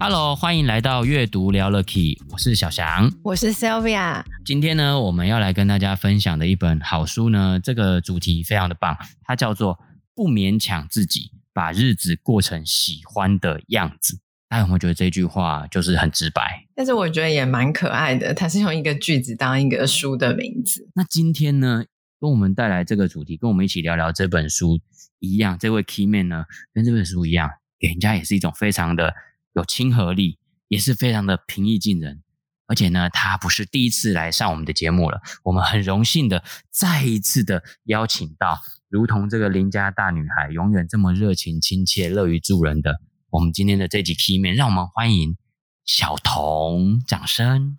[0.00, 4.22] Hello，欢迎来到阅读聊了 Key，我是小翔，我是 Sylvia。
[4.44, 9.74] 今天呢，我们要来跟大家分享的一本好书呢，这个主题非常的棒，它叫做
[10.14, 14.14] 《不勉强自己，把日子过成喜欢的样子》。
[14.48, 16.64] 大家有没有觉得这句话就是很直白？
[16.76, 20.88] 但是我觉得也蛮可爱的，它是用一个句子当一个书的名字。
[20.94, 21.84] 那今天呢，
[22.20, 24.78] 跟我们带来这个主题，跟我们一起聊聊这本书
[25.18, 29.12] 一样，这位 Key Man 呢，跟这本书一样，给人家也是一种非常的。
[29.58, 32.22] 有亲和力，也是非常的平易近人，
[32.68, 35.20] 而且呢，他不是第一次来上我们的节目了。
[35.42, 45.36] 我们很荣幸的再一次的邀请到，如同这个邻家大女孩，永远这么热情、亲切、乐于助人的我们今天的这集 key 面让我们欢迎
[45.84, 47.74] 小彤，掌声。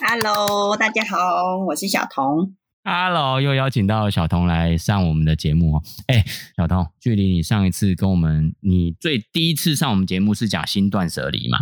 [0.00, 2.54] Hello，大家好，我是小童
[2.88, 2.98] 彤。
[3.08, 5.82] Hello，又邀请到小童来上我们的节目哦。
[6.06, 6.24] 哎，
[6.56, 11.58] 小童，距离你上一次跟我们，你最第一次上我们节目是讲新断舍离嘛？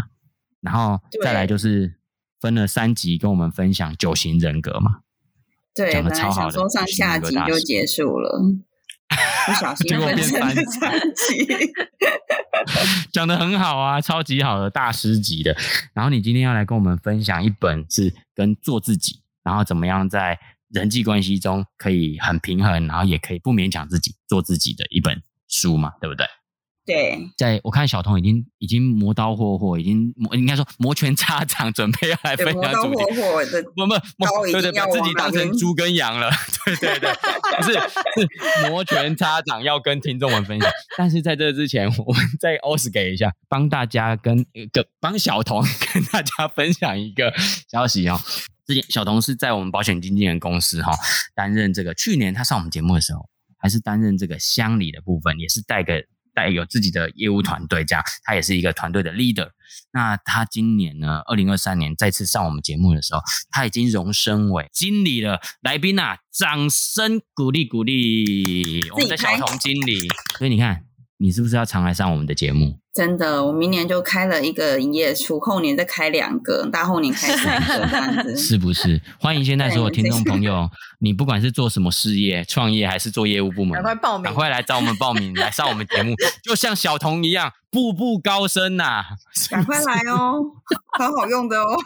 [0.61, 1.97] 然后再来就是
[2.41, 5.01] 分了三集跟我们分享九型人格嘛？
[5.75, 8.41] 对，讲的超好的，说上下集就结束了，
[9.47, 11.47] 不小心 分成了三集，
[13.13, 15.57] 讲的很好啊，超级好的大师级的。
[15.93, 20.39] 然后你今天要来跟我们分享一本是跟做自己，然后怎么样在。
[20.69, 26.27] 人际关系中可以很平衡，然后也可以不勉强自己做自己的一本书嘛，对不对？
[26.87, 32.89] 对，在我看小童已经已经磨刀霍霍，已经磨应该说摩拳擦掌，准备要来分享主题。
[32.95, 36.31] 磨刀霍霍的，不不，对对，把自己当成猪跟羊了，
[36.65, 37.13] 对对对，
[37.57, 40.71] 不 是是摩拳擦掌要跟听众们分享。
[40.97, 47.35] 但是在这之前，我们再 OS 给一下，帮大家跟一个帮小童 跟大家分享一个
[47.69, 48.21] 消息哦。
[48.67, 50.93] 之前小童是在我们保险经纪人公司哈
[51.35, 53.29] 担任这个，去年他上我们节目的时候，
[53.59, 56.05] 还是担任这个乡里的部分，也是带个
[56.35, 59.51] 带有自己的业务团队，这样他也是一个团队的 leader。
[59.93, 65.41] 那他今年呢，二零二三年再次上我们节目的时候，他已经荣升为经理了。
[65.63, 70.09] 来宾啊，掌声鼓励鼓励我们的小童经理。
[70.39, 70.83] 所以你看。
[71.19, 72.79] 你是不是要常来上我们的节目？
[72.97, 78.99] 真的，我明年就开了一个营业处，后年再开两个，大后年开三个，这样子是不是？
[79.21, 80.71] 欢迎现在所有听众朋友，
[81.01, 89.05] 你不管是做什么事业、创业还是做业务部门，赶快报名，赶快来找我们报名，来上我们节目，就像小童一样，步步高升呐、啊！
[89.51, 90.41] 赶快来哦，
[90.99, 91.77] 好好用的哦，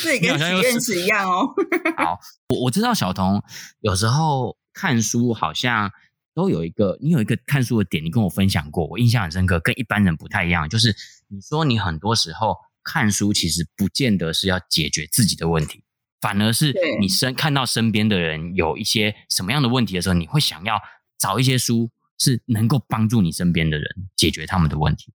[0.00, 1.48] 自己跟许愿池一样哦。
[1.96, 2.20] 好，
[2.50, 3.42] 我我知道小童
[3.80, 5.90] 有时候看书好像。
[6.34, 10.68] 都有一个，你有一个看书的点，你跟我分享过，我印象很深刻，跟一般人不太一样。
[10.68, 10.94] 就是
[11.28, 15.84] 你说你很多时候看书，其实不见得是要解决自己的问题，
[16.20, 20.80] 反而是你身看到身边的人有一些什么样的问题的时候，你会想要
[21.18, 25.12] 找一些书是能够帮助你身边的人解决他们的问题。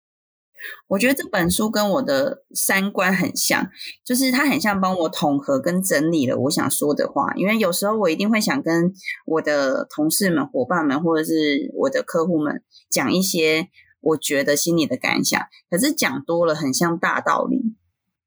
[0.87, 3.69] 我觉得这本书跟我的三观很像，
[4.05, 7.33] 就是它很像帮我统合跟整理了我想说的话。
[7.35, 8.93] 因为有时候我一定会想跟
[9.25, 13.69] 我的同事们、伙伴们，或者是我的客户们讲一些
[14.01, 17.75] 我觉得心里的感想，可是讲多了很像大道理。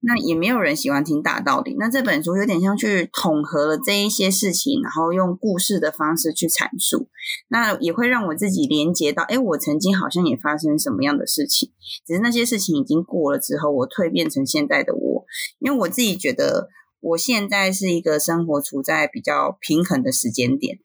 [0.03, 1.77] 那也没有人喜欢听大道理。
[1.79, 7.09] 那这本书有点像去统合了这一些事情，然后用故事的方式去阐述。
[7.49, 11.71] 那也会让我自己连接到，哎，我曾经好像也发生什么样的事情，
[12.07, 15.25] 只是那些事情已经过了之后，我蜕变成现在的我。
[15.59, 16.69] 因为我自己觉得，
[17.01, 20.79] 我现在是一个生活处在比较平衡的时间点，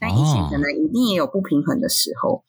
[0.00, 2.44] 但以前可能一定也有不平衡的时候。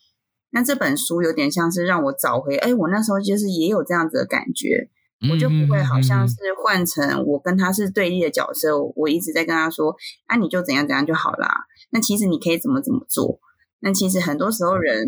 [0.50, 4.90] 那这本书有点像是让我找回，哎，我那时候就是也有这样子的感觉。
[5.32, 9.96] 我就不会好像是换成我跟他是对立的角色，我一直在跟他说，
[10.28, 11.66] 啊，你就怎样怎样就好啦。
[11.90, 13.40] 那其实你可以怎么怎么做。
[13.80, 15.08] 那其实很多时候人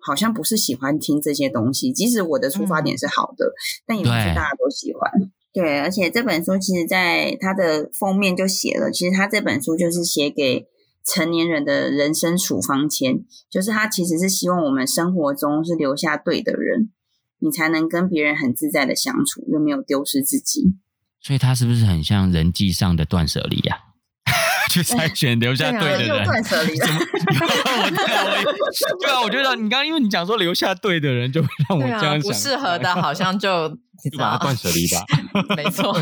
[0.00, 3.52] 好像不是喜欢听这些东西，即使我的出发点是好的，
[3.86, 5.10] 但也不是大家都喜欢。
[5.52, 10.66] 对，而且这本书其实在它的封面就写了，其实他这本书就是写给
[11.04, 16.90] 成年人的人生处方签，就是他其实是希望我们生活中是留下对的人。
[17.40, 20.74] 你才能跟别人很自在的相处，又没有丢失自己。
[21.20, 23.76] 所以，他是不是很像人际上的断舍离呀？
[24.70, 26.76] 去筛选留下对的人，断舍离
[29.00, 34.98] 对啊，我觉得你刚刚因为你讲说留下对的人，就会让我这样想，不适合的，好像就就把它断舍离吧。
[35.56, 35.96] 没错，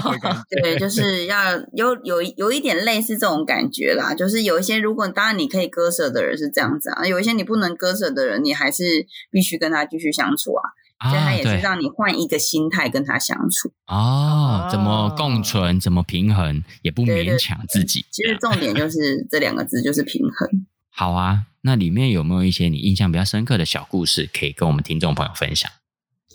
[0.50, 4.12] 对，就是要有有有一点类似这种感觉啦。
[4.12, 10.62] 就是有一些，如果当然你可以割舍的人是这样子啊，有一些你不能割舍的人，你还是必须跟他继续相处啊。
[10.98, 18.06] 所以他也是让你换一个心态跟他相处哦，怎么共存，怎么平衡，也不勉强自己。
[18.10, 20.66] 其实重点就是 这两个字，就是平衡。
[20.88, 25.70] 好啊，那里面有没有一些你印象比较深刻的小故事，可以跟我们听众朋友分享？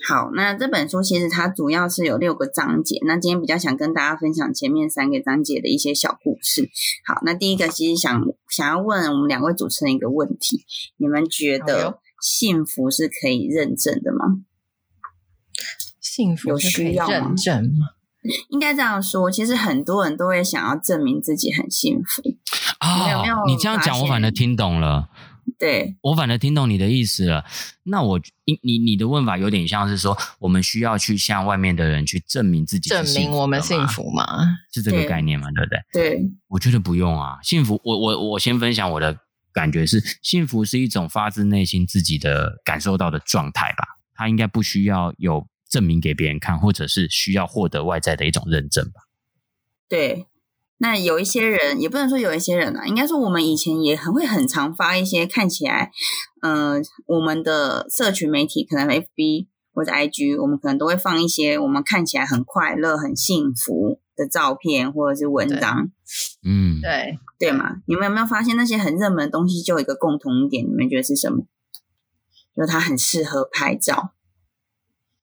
[0.08, 6.70] 好，那这本书其实它主要是有六个章节，那今天比较想跟大家分享前面三个章节的一些小故事。
[7.06, 10.66] 好，那第一个其实想想要问我们两位主持人一个问题：
[10.98, 14.44] 你们觉得幸福是可以认证的吗？
[16.14, 17.88] 幸福有需要认证吗？
[18.50, 22.22] 应该这样说，其实很多人都会想要证明自己很幸福
[22.80, 23.06] 啊。
[23.06, 25.08] 哦、有没有你这样讲，我反而听懂了。
[25.58, 27.46] 对，我反而听懂你的意思了。
[27.84, 34.26] 那我你你你的问法有点像是说，我们需要去向外面的人去证明自己，证明我们幸福吗？
[34.74, 35.48] 是这个概念吗？
[35.56, 36.10] 对，对不对？
[36.18, 37.38] 对，我觉得不用啊。
[37.42, 39.18] 幸福，我我我先分享我的
[39.54, 43.86] 感觉是，幸福是一种发自内心自己的感受到的状态吧。
[44.14, 45.48] 它应该不需要有。
[45.72, 49.08] 证明给别人看，或者是需要获得外在的一种认证吧。
[49.88, 50.28] 对，
[50.80, 55.92] 那有一些人，也不能说有一些人啊，应该说我们以前也很会很常发一些看起来，
[56.42, 65.90] 嗯、呃，我们的社群媒体可能 FB 或者 IG，我们可能都会放一些我们看起来很快乐、很幸福的照片或者是文章。
[66.44, 67.78] 嗯，对，对嘛？
[67.86, 70.66] 你们有没有发现那些很热门的东西就有一个共同点？
[70.66, 71.46] 你们觉得是什么？
[72.54, 74.12] 就是它很适合拍照。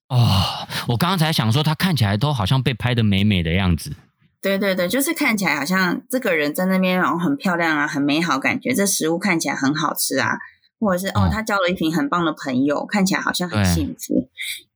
[0.09, 3.93] 哦，我刚刚才想说，他看起来都好像被拍的美美的样子。
[4.41, 8.73] 对对对，就是看起来好像这个人在那边，然后很漂亮啊，很美好感觉。
[8.73, 10.39] 这食物看起来很好吃啊，
[10.79, 14.31] 或者是哦，他交了一群很棒的朋友，看起来好像很幸福。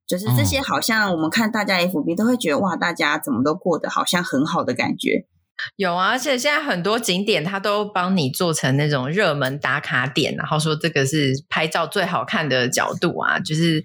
[0.07, 5.27] 就是这些，好像我们看大家 FB 都会觉得哇，大家怎么都过得好像很好的感觉。
[5.77, 13.83] 有啊，而且现在很多景点他都帮你做成那种热门打卡点，然后说这个是拍照最好看的角度啊，就是。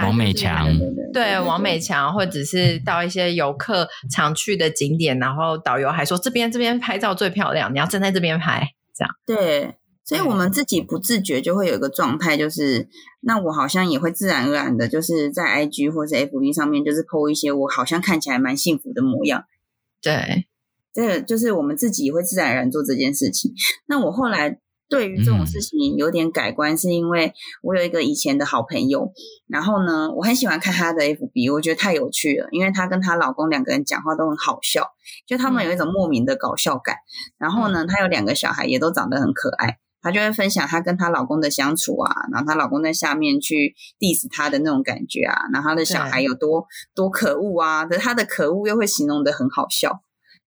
[0.00, 0.66] 网美强，
[1.12, 9.14] 对，王美强，或者是到一些游客常去的景点，然后导游还说这边这边拍照最漂亮，你要站在这边拍，这样。
[9.26, 12.88] 对，所以我们自己不自觉就会有一个状态，就是
[13.20, 19.44] 那我好像也会自然而然的，就是在 IG 或者 FB 上面，就是 po 一些我好像看起来蛮幸福的模样。
[20.00, 20.46] 对，
[20.94, 23.52] 这个就是我们自己会自然而然做这件事情。
[23.86, 24.58] 那我后来。
[24.92, 29.10] 对于这种事情有点改观，是因为我有一个以前的好朋友，
[29.48, 34.86] 然后呢，我很喜欢看她的 FB，我觉得太有趣了，因为她跟她老公两个人讲话都很好笑，
[35.26, 36.96] 就他们有一种莫名的搞笑感。
[37.38, 50.02] 然后呢，她有两个小孩，也都长得很可爱，她就会分享她跟她老公的相处啊，然后她老公在下面去 diss 她的那种感觉啊，然后她的小孩有多多可恶啊，可是她的可恶又会形容的很好笑。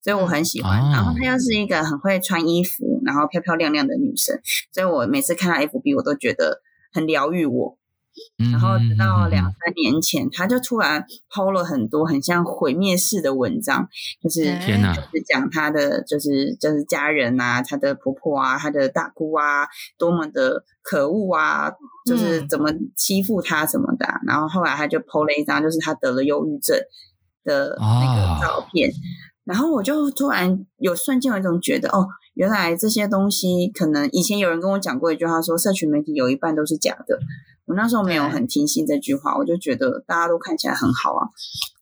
[0.05, 4.39] 所以我很喜欢，然后她又是一个很会穿衣服，然后漂漂亮亮的女生，
[4.71, 6.61] 所以我每次看到 FB，我都觉得
[6.93, 7.79] 很疗愈我。
[8.37, 11.03] 然后直到两三年前，她就突然
[11.33, 13.89] PO 了很多很像毁灭式的文章，
[14.21, 19.65] 就是天哪，就是讲她的就是就是家人啊，她的婆婆啊，她的大姑啊，
[19.97, 21.71] 多么的可恶啊，
[22.05, 24.07] 就是怎么欺负她什么的。
[24.27, 26.77] 然后后来她就 PO 了一张，就是她得了忧郁症
[27.43, 28.91] 的那个照片。
[29.45, 37.19] 然后我就突然有瞬间有一种觉得，哦，原来这些东西可能以前有人跟我讲过一句话，说社群媒体有一半都是假的。
[37.65, 41.29] 我那时候没有很听信这句话，我就觉得大家都看起来很好啊。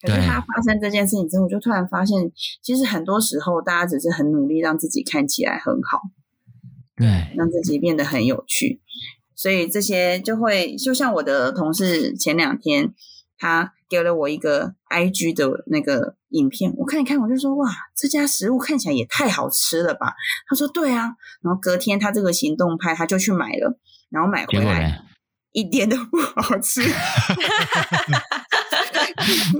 [0.02, 6.02] 可是它发生这件事情之后，我就突然发现，其实很多时候大家只是很努力让自己看起来很好，
[6.98, 8.82] 对，让自己变得很有趣。
[9.36, 12.94] 所以这些就会，就像我的同事前两天。
[13.36, 20.16] 他给了我一个 IG 的那个影片，我看一看，我就说哇，这家食物看起来也太好吃了吧？
[20.50, 21.12] 他说对啊，
[21.44, 23.78] 然后隔天他这个行动派他就去买了，
[24.10, 25.04] 然后买回来
[25.52, 26.82] 一点都不好吃。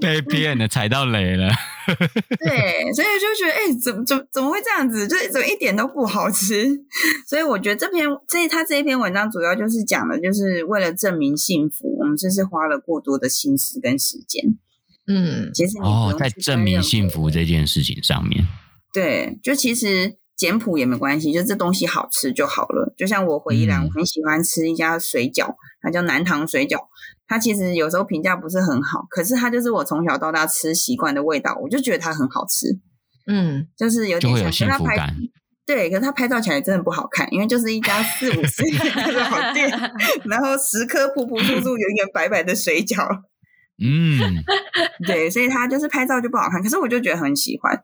[0.02, 1.54] 被骗了，踩到雷了。
[2.40, 5.08] 对，所以就觉得，哎、欸，怎么怎么怎么会这样子？
[5.08, 6.68] 就是怎么一点都不好吃？
[7.28, 14.58] 所以我觉得这篇这他这一篇文章主要就是讲的，就是为了证明幸福，我们真是花了过多的心思跟时间。
[15.08, 18.46] 嗯，其实你哦，在证明幸福这件事情上面，
[18.94, 22.94] 对，就其实简朴也没关系，就这东西好吃就好了。
[22.98, 26.78] 就像我回宜兰，我很喜欢吃一家水饺，它叫南塘水饺。
[27.28, 32.68] 它其实有时候评价不是很好，可是它就是我从小到大吃习惯的味道，我就觉得它很好吃。
[33.26, 35.16] 嗯，就是有点像，就会有幸福感。
[35.66, 39.70] 对，可是它拍照起来真的不好看，因为就是一家四五十元的老店，
[40.30, 43.08] 然后十颗朴朴素素、圆圆白白的水饺。
[43.82, 44.20] 嗯，
[45.08, 46.62] 对，所以它就是拍照就不好看。
[46.62, 47.82] 可是我就觉得很喜欢，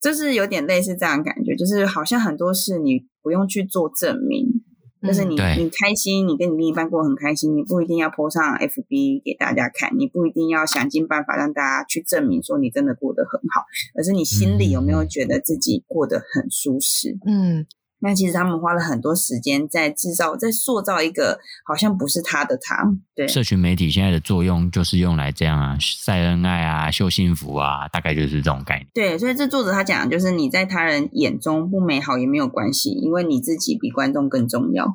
[0.00, 4.57] 就是有点类似这样的感觉，就是好像很多事你不用去做证明。
[5.02, 13.64] 就是你，嗯、你开心，你跟你另一半过得很开心，你不一定要 po 上 FB 给大家看，你不一定要想尽办法让大家去证明说你真的过得很好，
[13.96, 17.16] 而是你心里有没有觉得自己过得很舒适？
[17.26, 17.66] 嗯。
[18.00, 22.84] 那其实他们花了很多时间在制造、在塑造一个好像不是他的他。
[23.14, 28.86] 对，社群媒体现在的作用就是用来这样啊，晒恩爱啊，秀幸福啊，大概就是这种概念。
[28.94, 34.86] 对，所以这作者他讲的就是你在他人眼中不美好也没有关系，因为你自己比观众更重要。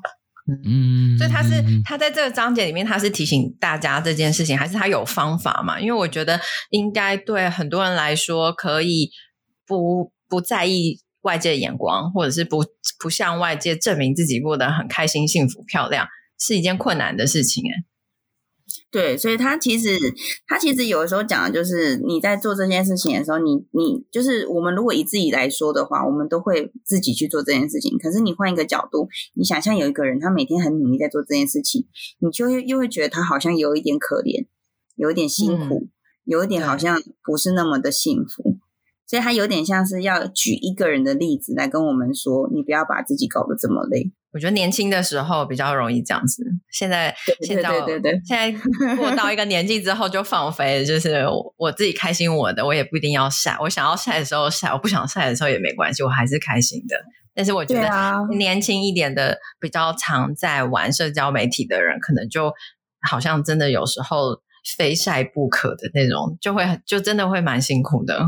[0.65, 5.77] 嗯，所以他是他在这个章节里面，他是提醒大家这件事情，还是他有方法嘛？
[5.77, 9.09] 因为我觉得应该对很多人来说，可以
[9.67, 10.99] 不不在意。
[11.23, 12.63] 外界的眼光，或者是不
[12.99, 16.07] 不向外界证明自己过得很开心、幸福、漂亮，
[16.39, 17.63] 是一件困难的事情。
[17.63, 17.83] 哎，
[18.91, 19.97] 对，所以他其实
[20.47, 27.97] 他其实有的时候讲的就是你在做这件事情的时候，你你就是我们如果以自己来说的话，我们都会自己去做这件事情。
[27.97, 31.85] 可是你换一个角度，你想象有一个人，他每天很努力在做这件事情，
[32.19, 34.45] 你就又又会觉得他好像有一点可怜，
[34.95, 35.89] 有一点辛苦，嗯、
[36.25, 38.52] 有一点好像不是那么的幸福。
[39.05, 44.11] 所以他有点像是要举一个人的例子来跟我们说，你不要把自己搞得这么累。
[44.31, 51.23] 我觉得年轻的时候比较容易这样子，现在现在对对对，现在过到一个年纪之后就放飞，就是
[51.55, 53.55] 我自己开心我的，我也不一定要晒。
[53.61, 56.95] 我想要晒的时候晒，我不想晒的时候也没关系，我还是开心的。
[57.35, 57.89] 但是我觉得
[58.35, 62.51] 年轻一点的、比较常在玩社交媒体的人，可能就
[63.07, 64.41] 好像真的有时候
[64.77, 68.23] 非晒不可的那种，就会就真的会蛮辛苦的。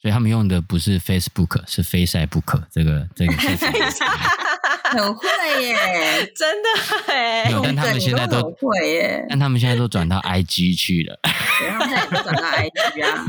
[0.00, 2.62] 所以他们用的不是 Facebook，是 Facebook。
[2.70, 3.32] 这个这个
[4.90, 5.28] 很会
[5.62, 5.74] 耶，
[6.34, 7.44] 真的耶。
[7.44, 9.26] 没有，但他们现在都，都会耶。
[9.28, 11.18] 但他们现在都转到 IG 去了。
[11.22, 13.26] 对，他们现在也都转到 IG 啊。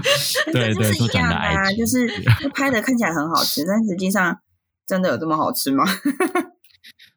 [0.51, 4.40] 对对，都转到 IG，就是拍的看起来很好吃，但实际上
[4.88, 5.84] 真的有这么好吃吗？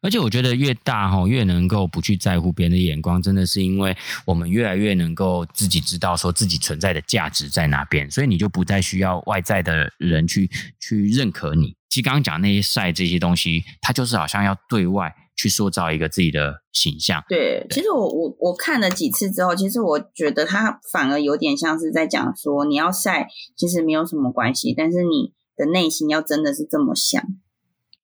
[0.05, 3.97] 而且我觉得越大哈，越能够不去在乎别人的眼光，真的是因为
[4.27, 11.75] 我们越来越能够自己知道说自己存在的价值在哪边，所以你就不再需要外在的人去去认可你。
[11.89, 17.25] 其实刚刚讲那些晒这些东西，它就是好像要对外去塑造一个自己的形象。
[17.27, 27.23] 对，其实我我我看了几次之后，其实我觉得它反而有点像是在讲说，你要晒其实没有什么关系，但是你的内心要真的是这么想。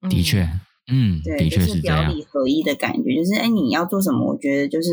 [0.08, 0.44] 的确。
[0.44, 4.32] 嗯嗯，对，的确是就是表里合一的感觉，就是哎，你要做什么？
[4.32, 4.88] 我觉得就是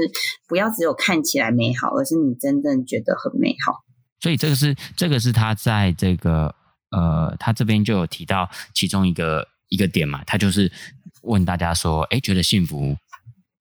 [0.47, 3.83] 不要只有看起来美好，而是你真正觉得很美好。
[4.19, 6.53] 所以这个是这个是他在这个
[6.91, 10.71] 呃，他这边就有提到其中一个一个点嘛，他就是
[11.23, 12.95] 问大家说，哎，觉得幸福。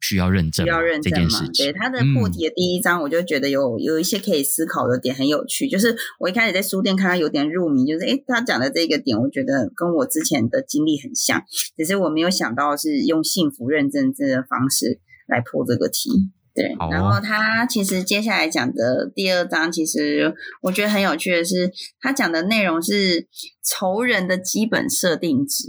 [0.00, 1.48] 需要认证，需要认证吗？
[1.56, 5.68] 对，他的破题的第一章，我就觉得有、嗯、有一些可以思考的点，很有趣。
[5.68, 11.42] 就是我一开始在书店看他有点入迷，就是诶他讲的这个点，我觉得跟我之前的经历很像，
[11.76, 16.10] 只是我没有想到是用幸福认证这个方式来破这个题。
[16.54, 23.26] 对，哦、然后他其实接下来讲的第二章，其实我觉得很有趣的是，他讲的内容是
[23.64, 25.64] 仇人的基本设定值。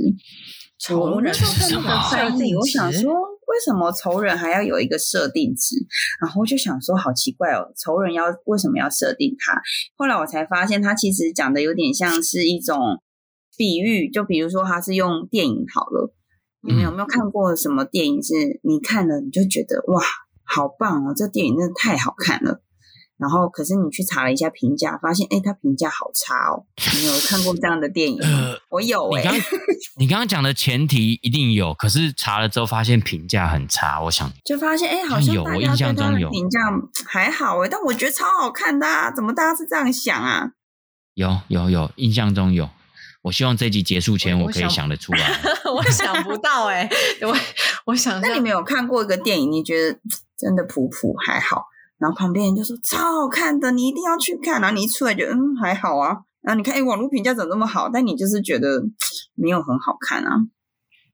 [0.78, 2.56] 仇人是什么设定？
[2.56, 3.37] 我想说。
[3.48, 5.76] 为什么仇人还要有一个设定值？
[6.22, 9.60] 然后我就想说，好奇怪哦，仇人要为什么要设定他？
[9.98, 12.78] 后来我才发现，他其实讲的有点像是一种
[13.58, 16.14] 比喻，就比如说他是用电影好了，
[16.62, 20.04] 你们有没有看过什么电影是你看了你就觉得哇，
[20.44, 22.62] 好棒哦，这电影真的太好看了。
[23.18, 26.66] 然后，可是你去查了一下评价，发现哎，它评价好差哦。
[26.94, 28.20] 你有看过这样的电影？
[28.22, 29.42] 呃、我有哎、欸。
[29.98, 34.00] 你刚刚讲的前提一定有，可是查了之后发现评价很差。
[34.04, 36.60] 我想就发现哎，好像有，我印象中有评价
[37.08, 39.12] 还好哎，但我觉得超好看的啊！
[39.12, 40.52] 怎么大家是这样想啊？
[41.16, 42.70] 有有有，印象中有。
[43.24, 45.28] 我希望这集结束前我可以想得出来。
[45.66, 46.88] 我想，我想不到哎，
[47.22, 47.36] 我
[47.88, 48.22] 我想。
[48.22, 49.52] 那你没有看过一个电影？
[49.52, 50.00] 你觉得
[50.38, 51.66] 真的普普还好？
[52.00, 54.62] 然后旁边人就说超好看的，你一定要去看。
[54.62, 56.18] 然后你一出来就嗯还好啊。
[56.42, 57.90] 然后你看哎网络评价怎么那么好？
[57.92, 58.82] 但你就是觉得
[59.36, 60.38] 没有很好看啊。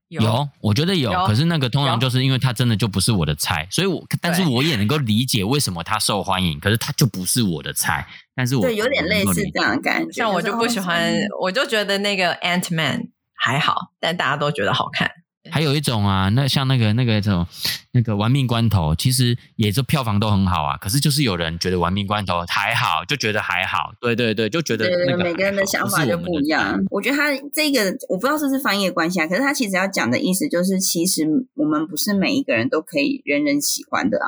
[0.09, 6.59] 有，有我觉得有，有，可是那个通常就是因为它真的就不是我的菜，所以我但是我也能够理解为什么它受欢迎。
[6.59, 10.11] 可是它就不是我的菜，但是我对有点类似这样的感觉。
[10.11, 11.11] 像我就不喜欢，
[11.41, 15.09] 我就觉得那个 Ant Man 还好，但大家都觉得好看。
[15.51, 17.47] 还有一种啊，那像那个那个什么
[17.91, 20.77] 那个玩命关头，其实也是票房都很好啊。
[20.77, 23.93] 可是就是有人觉得玩命关头还好，就觉得还好。
[24.00, 26.79] 对对对，就觉得那个每个人的想法就不一样。
[26.89, 31.23] 我，我觉得他这个我不知道是不是翻译的关系啊，可是他其实要讲的意思就是，其实
[31.55, 34.27] 我们不是每一个人都可以人人喜欢的啊。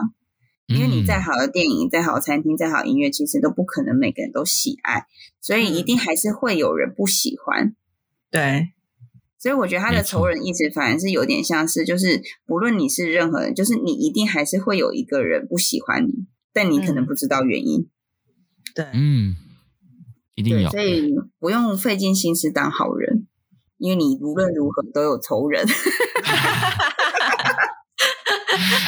[0.67, 5.05] 因为你再好的电影、再好的餐厅、再好的音乐，其实都不可能每个人都喜爱，
[5.39, 7.75] 所以一定还是会有人不喜欢。
[8.31, 8.69] 对。
[9.45, 17.87] 所以我觉得他的仇人意识反而是有点像是，就是不论你是任何人，就是你一定还是会有一个人不喜欢你，但你可能不知道原因。
[18.73, 19.35] 对，嗯，
[20.33, 20.71] 一定有。
[20.71, 23.27] 所以不用费尽心思当好人，
[23.77, 25.63] 因为你无论如何都有仇人。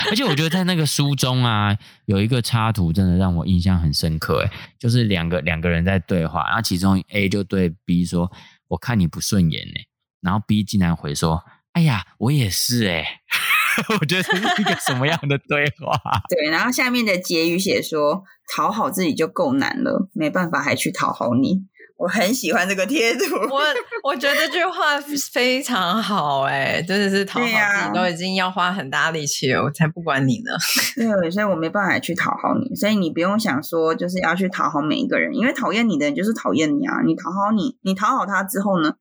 [0.09, 4.49] 而且我觉得在那个书中啊，有一个插图真的让我印象很深刻，诶，
[4.79, 8.31] 就是两个两个人在对话，然后其中 A 就对 B 说
[8.69, 9.73] ：“我看你不顺眼呢。”
[10.21, 11.43] 然后 B 竟然回说
[11.74, 13.05] ：“哎呀，我也是哎。
[14.00, 16.00] ”我觉得这是一个什么样的对话？
[16.29, 18.24] 对，然后下面的结语写说
[18.55, 21.65] ：“讨好自己就够难了，没办法还去讨好你。”
[21.97, 23.36] 我很喜欢这个贴图。
[23.50, 23.59] 我
[24.03, 25.00] 我觉得这句话
[25.33, 30.51] 非常好哎，真的是讨好自己都已经要花很大力气了，我才不管你呢。
[30.95, 37.01] 对，所以我没办法去讨好你，所以你不用想说就是要去讨好每一个人，因为讨厌你的人就是讨厌你啊。
[37.03, 38.93] 你讨好你，你讨好他之后呢？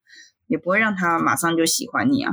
[0.47, 2.33] 也不会让他马上就喜欢你啊。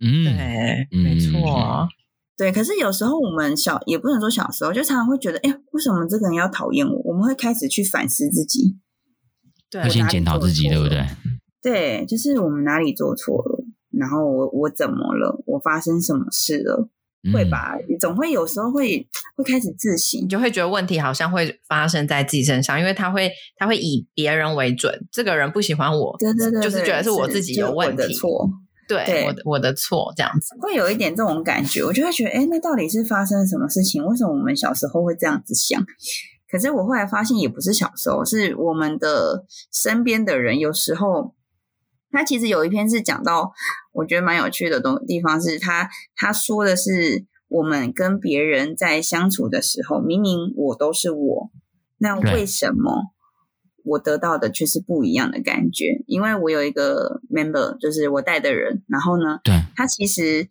[0.00, 1.88] 嗯，对，嗯、没错。
[2.36, 7.00] 对，可是有时候我们小也不能说小时候，就常常会觉得，哎，为什么这个人要讨厌我？
[7.04, 8.76] 我们会开始去反思自己，
[9.70, 11.06] 对，会先检讨自己，对不对？
[11.62, 15.42] 对，就是我们哪里做错了，然后我我怎么了？
[15.46, 16.90] 我发生什么事了？
[17.32, 19.06] 会吧，总会有时候会
[19.36, 28.48] 会开始自省，你就会觉得问题好像会发生在自己身上，因为他会他会以别人为准，这个人不喜欢我，对对对，就是觉得是我自己有问题，的错，
[28.88, 34.04] 对，对我的我的错这样子，会有一点这种感觉，我就会觉得，哎，那到底是发生了什么事情？
[34.04, 35.84] 为什么我们小时候会这样子想？
[36.50, 41.34] 可是我后来发现，也不是小时候，是我们的身边的人，有时候。
[42.12, 43.52] 他其实有一篇是讲到，
[43.96, 51.50] 我觉得蛮有趣的东地方是他他说的是，我们跟别人在相处的时候，明明我都是我，
[51.98, 53.12] 那为什么
[53.84, 56.04] 我得到的却是不一样的感觉？
[56.06, 60.48] 因为我有一个 member，就是我带的人，然后呢，对，他其实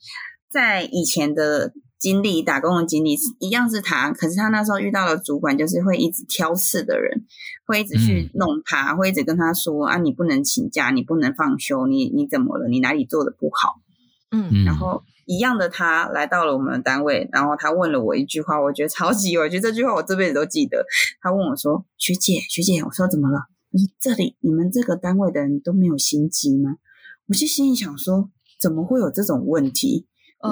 [0.49, 1.73] 在以前的。
[1.97, 7.25] 经历打工的经历是一样是他，可是他那时候遇到的主管就是会一直挑刺的人，
[7.65, 12.67] 会一直去弄他，嗯、会一直跟他说啊，你不能请假，你不能放休，你你怎么了？
[12.67, 13.81] 你哪里做的不好？
[14.31, 20.86] 嗯，然后一样的他来到了我们的单位，然后他问了我一句话，我觉得超级， 我觉得这句话我这辈子都记得。
[21.21, 23.39] 他问我说：“学姐，学姐，我说怎么了？”
[23.71, 26.75] 我说：“这里你们这个单位的人都没有心机吗？”
[27.27, 28.29] 我就心里想说
[28.60, 30.05] ：“怎么会有这种问题？”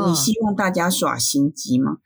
[0.07, 1.97] 你希望大家耍心机吗？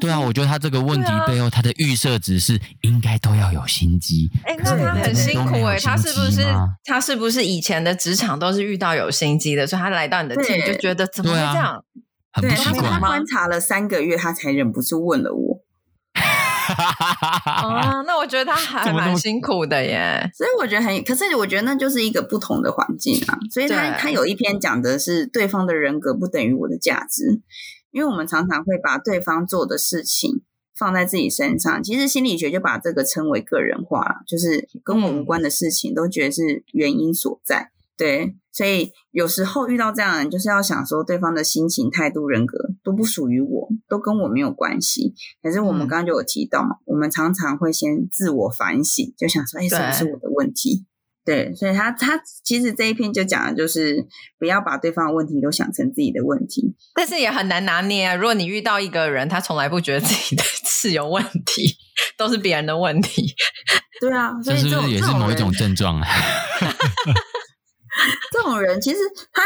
[0.00, 4.30] 对啊，我觉得他这个问题背后，他的预设值是应该都要有心机。
[4.44, 6.42] 哎，那他很辛苦哎，他是不是
[6.84, 11.84] 他是不是以前的职场都是遇到有心机的，所以他来到你的 team 就觉得怎么会这样？
[12.32, 12.92] 很不习惯。
[12.92, 15.65] 他观察了三个月，他才忍不住问了我。
[17.62, 23.38] 哦， 那我觉得他还蛮辛苦的耶，所以我觉得很，可是我觉得那就是一个不同的环境啊。
[23.50, 27.40] 所以他他有一篇讲的是对方的人格不等于我的价值，
[27.90, 30.42] 因为我们常常会把对方做的事情
[30.76, 37.70] 放在自己身上，其实心理学就把这个称为个人化，就是跟我无关的事情都觉得是原因所在。
[37.96, 45.14] 对，所以有时候遇到这样的人，就是要想说，对方的心情、态度、人格都不属于我，都跟我没有关系。
[45.42, 50.84] 可是我们刚刚就有提到嘛，嗯、我们常常会先自我反省，就想说，哎，是不是我的问题？
[51.24, 54.06] 对，所以他他其实这一篇就讲的就是
[54.38, 58.14] 不要把对方的问题都想成自己的问题，但是也很难拿捏啊。
[58.14, 61.76] 如果你遇到一个人，他从来不觉得自己的 是有问题，
[62.16, 63.34] 都是别人的问题，
[64.00, 66.06] 对啊，所以这也是某一种症状啊？
[68.32, 68.98] 这种人其实
[69.32, 69.42] 他，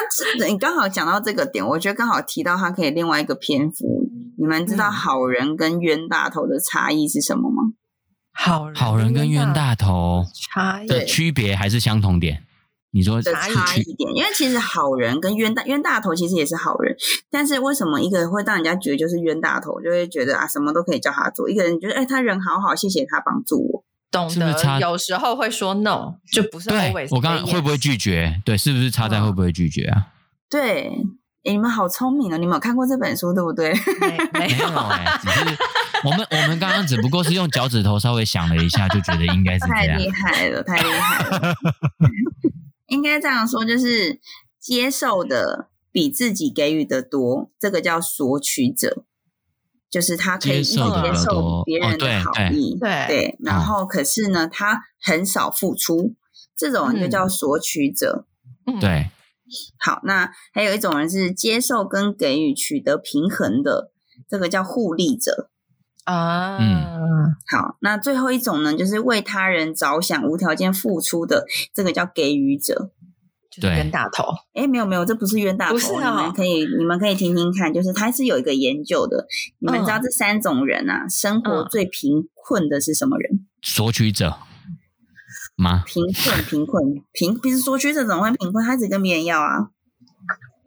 [0.47, 4.09] 你刚好讲到这个点，我觉得刚好提到他可以另外一个篇幅。
[4.39, 7.63] 你们知道好人跟冤大头的差异是什么吗？
[8.33, 12.45] 好人好人跟冤大头差异的区别还是相同点？
[12.93, 16.97] 你说的差异点，因为其实好人跟冤大冤大头其实也是好人，
[17.31, 23.85] 但是为什么一个人会让人家觉得就是冤大头，就会觉得啊什么都可以叫他做，一个人觉得哎他人好好，谢谢他帮助我。
[24.11, 27.09] 懂得有时候会说 no，就不是 always。
[27.15, 28.41] 我刚刚会不会拒绝？
[28.45, 30.09] 对，是不是差在会不会拒绝啊？
[30.49, 30.91] 对，
[31.45, 32.37] 你们好聪明哦！
[32.37, 33.73] 你们有看过这本书对不对？
[34.33, 35.57] 没有哎，只是
[36.05, 39.77] 我们我们刚刚只不过是用脚趾头稍微想了一下，就觉得应该是这样。
[39.77, 41.55] 太厉害了，太厉害了！
[42.89, 44.19] 应该这样说，就是
[44.59, 49.05] 接受的比自己给予的多，这个叫索取者，
[49.91, 50.77] 就是他可以接
[51.15, 56.15] 受别人的好意，对对，对，然后可是呢，他很少付出，
[56.57, 58.27] 这种人就叫索取者。
[58.67, 59.11] 嗯、对，
[59.79, 63.91] 好，那还有一种人是接受跟给予取得平衡的，
[64.29, 65.51] 这个叫互利者。
[66.05, 72.93] 啊，嗯，好，那最后一种呢，就是为他人着想、无条件付出的，这个叫给予者。
[73.51, 79.27] 就是冤大头，哎，没有没有，这不是冤大头，不是、哦、你们可以你们可以听听看，就是他是有一个研究的。
[79.59, 83.47] 你们知道这三种人啊，嗯、生活最贫困的是什么人？
[83.61, 84.39] 索取者
[85.57, 85.83] 吗？
[85.85, 88.65] 贫困贫困贫，不是索取者怎么会贫困？
[88.65, 89.71] 他只跟别人要啊。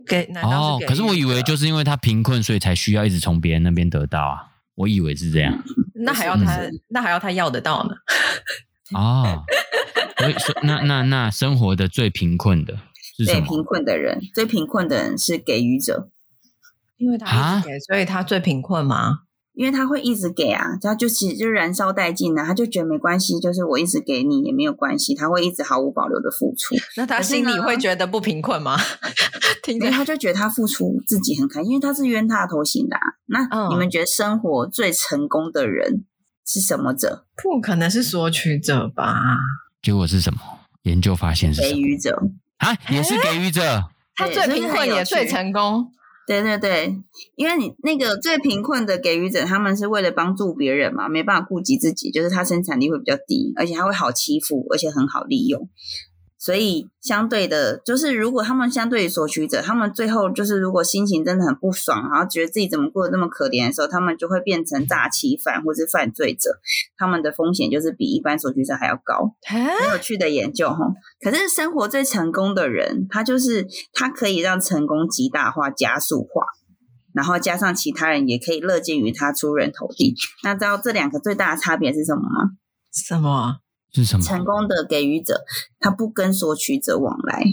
[0.06, 4.38] 给难道哦，可是我以为就是因为他贫困，所以才需要一直从别人那边得到啊。
[4.76, 5.64] 我以为是这样。
[5.96, 7.96] 那还要他，那还要他要得到呢？
[9.00, 9.44] 哦。
[10.24, 12.78] 所以说，那那那生活的最贫困的
[13.18, 13.40] 是什么？
[13.40, 16.10] 对，贫困的人，最贫困的人是给予者，
[16.98, 19.20] 因为他一直给，所以他最贫困吗？
[19.54, 26.76] 因为他会一直给啊，他就其实就燃烧殆尽了，他就觉得没关系，就是我一直给你也没有关系，他会一直毫无保留的付出。
[26.98, 28.76] 那他心里会觉得不贫困吗？
[29.68, 33.02] 因为他就觉得他付出自己很开心，因为他是冤大头型的啊。
[33.28, 36.04] 那你们觉得生活最成功的人
[36.48, 37.28] 是什么者？
[37.44, 39.38] 不可能是索取者吧？
[39.84, 40.40] 结果是什么？
[40.84, 42.20] 研究发现是给予者
[42.58, 45.92] 啊，也是给予者， 他最贫困也最成功。
[46.26, 46.96] 对对对，
[47.36, 55.70] 因为你那个最贫困的给予者，他们是为了帮助别人嘛，没办法顾及自己，就是他生产力会比较低，而且他会好欺负，而且很好利用。
[56.44, 66.50] 所以相对的，就是如果他们相对于索取者，他们最后就是如果心情真的很不爽，然后觉得自己怎么过得那么可怜的时候，他们就会变成诈欺犯或是犯罪者，
[66.98, 69.34] 他们的风险就是比一般索取者还要高。
[69.48, 70.80] 很有趣的研究哈。
[71.22, 76.44] 可是生活最成功的人，他就是他可以让成功极大化、加速化，
[77.14, 80.14] 然后加上其他人也可以乐见于他出人头地。
[80.44, 82.50] 那知道这两个最大的差别是什么吗？
[82.92, 83.60] 什么？
[83.94, 84.24] 是什么？
[84.24, 85.46] 成功的给予者，
[85.80, 87.44] 他不跟索取者往来，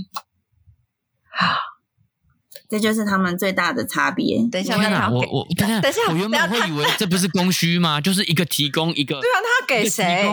[2.69, 4.39] 这就是他们最大的差别。
[4.51, 4.77] 等一下，
[5.11, 8.01] 我我等一下，等一下，我原本会以为这不是供需吗？
[8.03, 10.27] 就是一个提供一个，对啊，他给谁？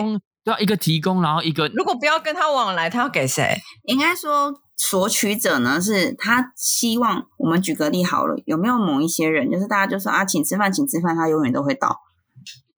[0.44, 1.68] 对啊，一个提供，然后一个。
[1.68, 3.60] 如果不要跟他往来，他要给谁？
[3.84, 12.00] 应该说，索取者呢，是他希望我们举个例好了，有没有某一些人，就是大家就说啊，请吃饭，请吃饭，他永远都会到，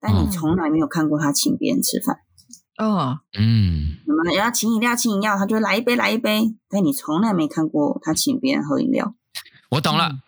[0.01, 2.17] 但你从来没有看过他请别人吃饭。
[2.85, 6.53] 哦，嗯，什么要请饮料，请饮料，他就来一杯，来一杯。
[6.69, 9.13] 但你从来没看过他请别人喝饮料。
[9.69, 10.21] 我懂了，嗯、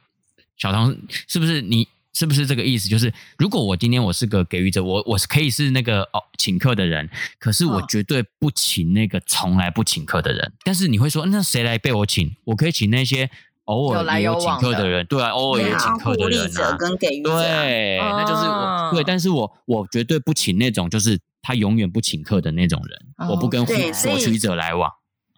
[0.55, 0.95] 小唐
[1.27, 1.87] 是不是你？
[2.15, 2.87] 是不是这个意思？
[2.87, 10.45] 就是如果我今天我是个给予者，我我是可以是那个哦请客的人，可是我绝对不请那个从来不请客的人。
[10.45, 12.35] 哦、但是你会说，那谁来被我请？
[12.43, 13.31] 我可以请那些
[13.65, 16.75] 偶尔也有请客的人，对啊，偶尔也有请客的人啊。
[16.77, 21.19] 跟给予者对，哦、那就是我对，但是我我绝对不请那种就是。
[21.45, 24.89] 他永远不请客的那种人，哦、我不跟索取者来往。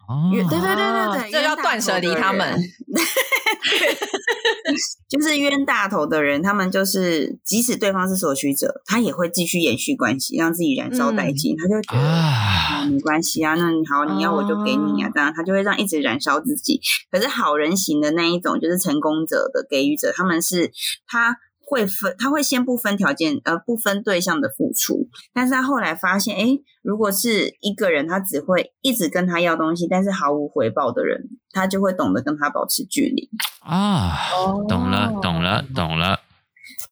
[0.06, 2.56] 哦，对对对对对，这要断舍离他们。
[5.08, 11.54] 就是冤大头的人，他们就是即使对方是索取者，他也会继续延续关系，让自己燃烧殆尽。
[11.54, 16.80] 嗯、他就觉得没关系啊，那你好，你要我就给你啊，这样、哦、他就会让一直燃烧自己。
[17.10, 20.70] 可是好人型的那一种，就是成功者的给予者，他们是
[21.06, 21.36] 他。
[21.68, 26.46] 会分，他会先不分条件，呃，不分对象的付出，但是他后来发现，哎，
[26.80, 34.16] 如果是一个人，他只会一直跟他要东西，但是毫无回报的人，他就会懂得跟他保持距离啊。
[34.68, 36.20] 懂了，懂了，懂了。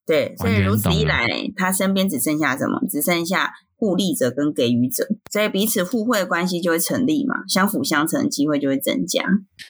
[0.06, 2.80] 对，所以如此一来，他身边只剩下什么？
[2.88, 9.22] 只剩下互利者跟给予者，所以彼此互惠的关系就会成立嘛，相辅相成的机会就会增加。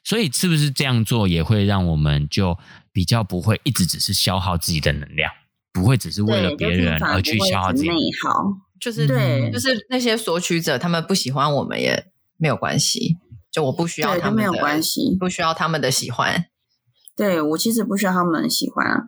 [0.02, 2.57] 所以是不是这样做也会让我们就？
[2.94, 5.28] 比较不会一直只是消耗自己的能量，
[5.72, 7.88] 不会只是为了别人而去消耗自己。
[7.88, 13.16] 内耗就是对，就是那些索取者，他们不喜欢我们也没有关系，
[13.54, 16.46] 就我不需要他们的，没有关系，不需要他们的喜欢。
[17.16, 19.04] 对，我其实不需要他们的喜欢啊。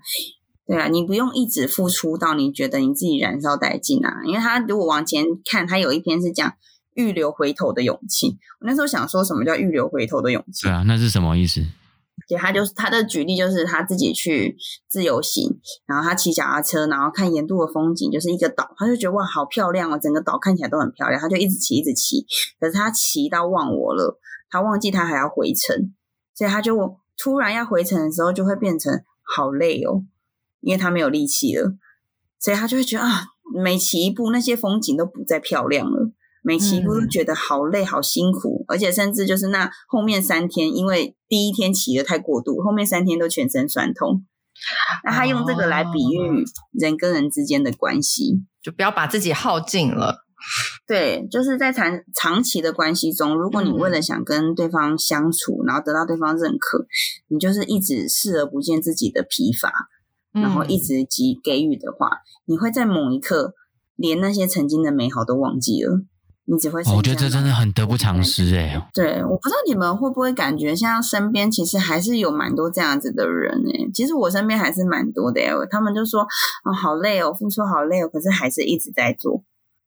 [0.64, 4.20] 对啊，你不用一直付出到你觉得你自己燃烧殆尽啊。
[4.24, 6.52] 因为他如果往前看，他有一篇是讲
[6.94, 8.38] 预留回头的勇气。
[8.60, 10.68] 我那时候想说什么叫预留回头的勇气？
[10.68, 11.60] 对啊，那是什么意思？
[12.28, 14.56] 对他就是他的举例，就是他自己去
[14.88, 22.24] 自由行，然后他骑脚踏车，然后看沿途的风景，就是一个岛，他就觉得哇，好漂亮哦，整个岛看起来都很漂亮，他就一直骑，一直骑。
[22.58, 24.18] 可是他骑到忘我了，
[24.50, 25.94] 他忘记他还要回程，
[26.34, 28.92] 所以他就突然要回程的时候，就会变成
[29.36, 30.04] 好累哦，
[30.60, 31.74] 因为他没有力气了，
[32.38, 36.12] 所以他就会觉得啊，每骑一步，那些风景都不再漂亮了。
[36.42, 44.24] 每骑一步都觉得好累、好辛苦，而且甚至就是那后面三天，因为第一天骑的太过度，后面三天都全身酸痛。
[45.02, 50.25] 那他用这个来比喻人跟人之间的关系，就不要把自己耗尽了。
[50.86, 56.86] 对，就是在长长期的关系中，如果你为了想跟对方相处，然后得到对方认可，
[57.28, 59.72] 你就是一直视而不见自己的疲乏，
[60.32, 62.10] 然后一直给给予的话，
[62.44, 63.54] 你会在某一刻
[63.96, 66.02] 连那些曾经的美好都忘记了。
[66.48, 68.88] 你只会，我觉得这真的很得不偿失哎。
[68.94, 73.90] 对，我不知道你们会不会感觉，像身边其实还是有蛮多这样子的人哎。
[73.92, 76.20] 其实我身边还是蛮多的哎，他们就说
[76.62, 79.42] 啊，好累哦，付出好累哦，可是还是一直在做。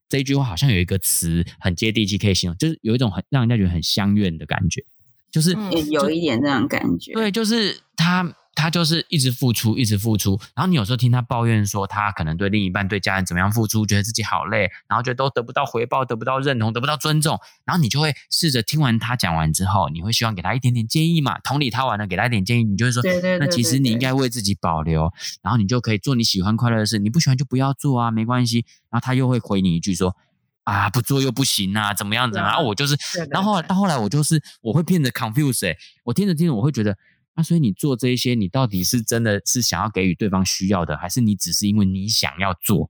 [0.10, 4.84] 这一句话好像有一个词很接地气，可以形容，就是有一种很让人家觉得很相怨的感觉，
[5.32, 7.14] 就是、嗯、有一点那种感觉。
[7.14, 8.36] 对，就是他。
[8.60, 10.38] 他就是一直付出，一直付出。
[10.54, 17.40] 然后你有时候听他抱怨说，他可能对另一半、对家人怎么样付出，觉得自己好累，然后觉得都得不到回报，得不到认同，得不到尊重。
[17.64, 21.40] 然后你就会试着听完他讲完之后，你会希望给他一点点建议嘛？
[21.40, 28.66] 同理他完了，给他一点建议，你就会说，对对对对对，那其实你应该为自己保留，然后你就可以做你喜欢快乐的事，你不喜欢就不要做啊，没关系。
[28.90, 30.16] 然后他又会回你一句说，
[30.64, 32.54] 啊，不做又不行啊，怎么样怎么样？
[32.54, 32.98] 然后我就是，
[33.30, 36.98] 然后到后来我就是，我会变得 confused 欸，我听着听着我会觉得。
[37.40, 42.90] 那、啊、所以你做这一些，你到底是真的是想要给予对方需要的，还是你只是因为你想要做，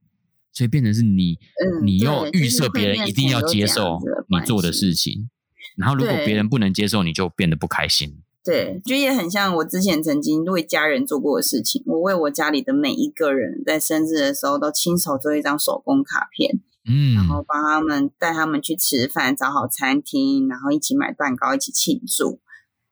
[0.51, 5.29] 所以变成是你，嗯、你又预设别人一定要接受你做的事情，
[5.77, 8.23] 然后如果别人不能接受，你就变得不开心。
[8.43, 16.59] 对，就也很像我之前曾经为家人做过的事情，我为我家里的每一个人在生日的时候都亲手做一张手工卡片，
[16.89, 22.39] 嗯，然后帮他们带他们去吃饭，找好餐厅，然后一起买蛋糕，一起庆祝。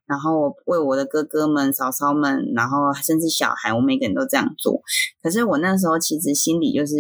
[0.07, 4.81] 然后为我的哥哥们、嫂嫂们，然后甚至小孩，我每个人都这样做。
[5.21, 6.95] 可是我那时候其实心里就是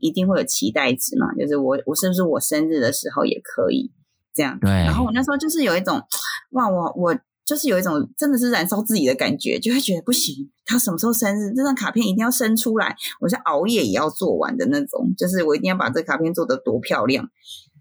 [0.00, 3.92] 一定会有期待值嘛，就是我我是不是我生日的时候也可以
[4.34, 4.58] 这样？
[4.60, 4.70] 对。
[4.70, 6.02] 然后我那时候就是有一种，
[6.50, 7.16] 哇，我我
[7.46, 11.54] 就是有一种真的是燃烧自己的感觉，就会觉得不行，他什么时候生日？
[11.54, 17.30] 这张卡片一定要生出来，我是熬夜也要做完的那种，就是我一定要把这卡片做得多漂亮。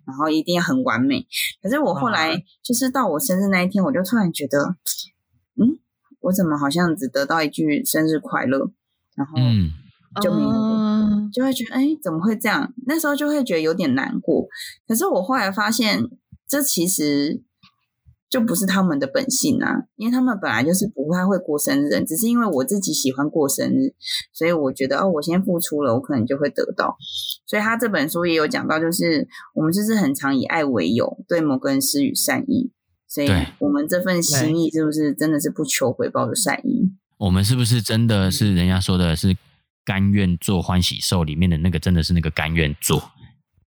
[0.08, 1.28] 然后一定要很完美，
[1.62, 4.78] 可是我后来就是到我生日那一天，我就突然觉得，
[5.60, 5.78] 嗯，
[6.22, 8.72] 我怎么好像只得到一句生日快乐，
[9.15, 9.38] 然后
[10.22, 12.74] 就没有，嗯、就会觉得，哎，怎么会这样？
[12.88, 14.48] 那时候就会觉得有点难过。
[14.88, 16.10] 可是我后来发现，
[16.48, 17.43] 这其实。
[18.29, 23.95] 就不是他们的本性啊，因为他们本来就是不太会过生日，只是因为我自己喜欢过生日，
[24.33, 26.97] 所以我觉得哦，我先付出了，我可能就会得到。
[27.45, 32.71] 所以他这本书也有讲到，就是我们就是很常以爱为由，对某个人施予善意，
[33.07, 36.91] 所以我们这份心意是不是真的是不求回报的善意？
[37.17, 39.37] 我们是不是真的是人家说的是
[39.85, 43.11] 甘愿做欢喜兽里面的那个，真的是那个甘愿做，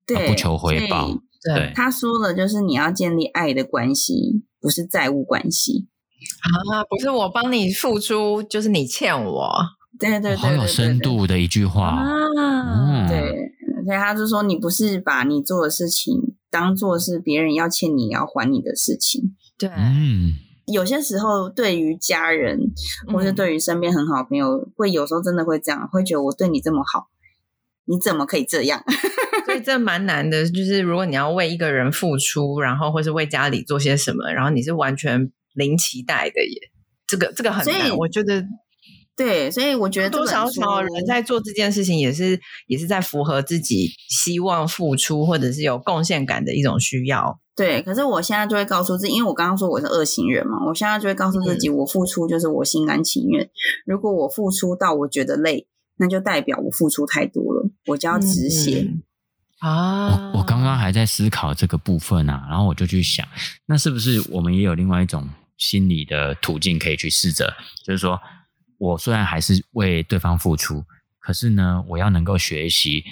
[0.06, 1.08] 对，不求回报。
[1.42, 4.44] 对，他说的就是你要建立爱的关系。
[4.62, 5.88] 不是债务关系
[6.42, 9.50] 啊，不是我帮你付出，就是你欠我。
[9.98, 13.08] 对对对，好有深度的一句话啊！
[13.08, 13.32] 对，
[13.86, 16.14] 所以他就说，你不是把你做的事情
[16.50, 19.34] 当做是别人要欠你要还你的事情。
[19.56, 20.34] 对，嗯，
[20.66, 22.60] 有些时候对于家人
[23.10, 27.06] 或是对于身边很好朋友，嗯、会有时候真的会这样，会觉得我对你这么好，
[27.86, 28.82] 你怎么可以这样？
[29.46, 36.70] 所以这蛮难的，就是如果你要为一个人付出，然后或是为家里做些什么，然后你是完全零期待的耶，
[37.08, 37.96] 这个这个很难。
[37.96, 38.44] 我觉得，
[39.16, 42.38] 对，所以我觉得多少少人在做这件事情，也是
[42.68, 47.40] 也是在符合自己希望付出或者是有贡献感的一种需要。
[47.56, 53.44] 对，可是我现在就会告诉自己，因为我刚刚说我是二型人嘛，我现在就会告诉自己，我付出就是我心甘情愿。
[53.44, 53.50] 嗯。
[53.86, 55.66] 如果我付出到我觉得累，
[56.00, 58.80] 那就代表我付出太多了，我就要止血。
[58.80, 59.02] 嗯。
[59.60, 63.28] 啊，我我刚刚还在思考这个部分啊，然后我就去想，
[63.66, 68.18] 那是不是我们也有另外一种心理的途径可以去试着，就是说
[68.78, 70.82] 我虽然还是为对方付出，
[71.18, 73.04] 可是呢，我要能够学习，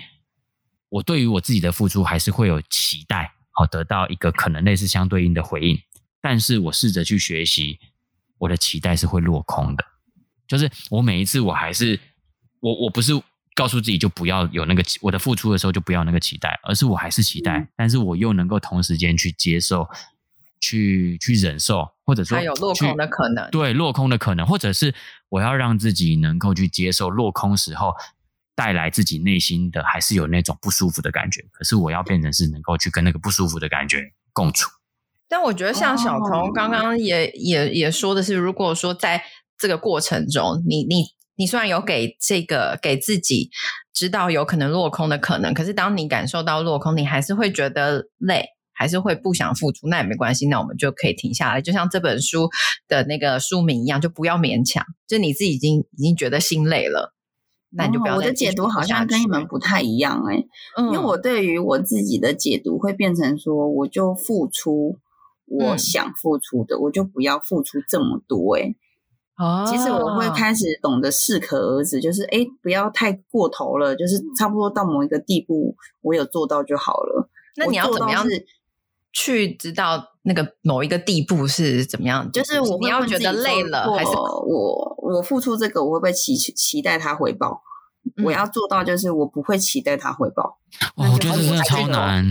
[0.89, 5.79] 我对于我自己的付出还是会有期待，好得到一个可能类似相对应的回应，
[6.23, 7.79] 但是我试着去学习，
[8.39, 9.85] 我的期待是会落空的，
[10.47, 12.01] 就是我每一次我还是
[12.61, 13.13] 我我不是。
[13.55, 19.85] 告诉自己就不要有那个我的付出的时候就不要那个期待，而是我还是期待，嗯、但是我又能够同时间去接受、
[20.61, 24.95] 去去忍受，或者说还有落空的可能，对，落空的可能，或者是
[25.29, 27.93] 我要让自己能够去接受落空时候
[28.55, 34.71] 带来自己内心的还是有那种不舒服的感觉，可是我要变成是能够去跟那个不舒服的感觉共处。
[35.29, 39.25] 但我觉得像小彤刚刚也、哦、也也说的是，如果说在
[39.59, 41.18] 这个过程中，你你。
[41.39, 43.49] 你虽然有给这个给自己
[43.95, 52.49] 知道有可能落空的可能，可是当你感受到落空，你还是会觉得累，还是会不想付出，那也没关系，那我们就可以停下来，就像这本书
[52.89, 57.15] 的那个书名一样，就不要勉强，就你自己已经已经觉得心累了，
[57.71, 58.17] 那你就不要、哦。
[58.17, 60.47] 我的解读好像跟你们不太一样哎、欸，
[60.77, 64.99] 嗯、因为我对于我自己的解读会变成说，我就付出
[65.47, 68.77] 我想付出的，嗯、我就不要付出这么多哎、欸。
[69.39, 77.29] 哦，其实我会开始懂得适可而止，就是哎，不要太过头了，就是差不多到某一个地步，我有做到就好了。
[77.57, 78.27] 那你要怎么样
[79.13, 82.31] 去知道那个某一个地步是怎么样？
[82.33, 87.63] 就是我你要觉得累了，还是我我付出这个，我会不会期期待他回报？
[88.25, 90.59] 我要做到，就是我不会期待他回报。
[90.97, 92.31] 哇，我觉得这真的超难，